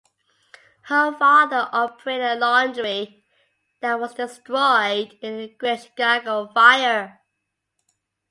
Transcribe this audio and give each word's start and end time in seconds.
Her 0.85 1.15
father 1.15 1.69
operated 1.71 2.23
a 2.25 2.35
laundry 2.35 3.23
that 3.81 3.99
was 3.99 4.15
destroyed 4.15 5.15
in 5.21 5.37
the 5.37 5.47
Great 5.49 5.83
Chicago 5.83 6.51
Fire. 6.55 7.21